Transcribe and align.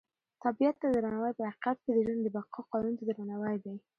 طبیعت 0.43 0.75
ته 0.81 0.87
درناوی 0.93 1.31
په 1.37 1.43
حقیقت 1.49 1.77
کې 1.83 1.91
د 1.93 1.97
ژوند 2.05 2.21
د 2.23 2.27
بقا 2.35 2.61
قانون 2.71 2.93
ته 2.99 3.03
درناوی 3.09 3.57
دی. 3.63 3.75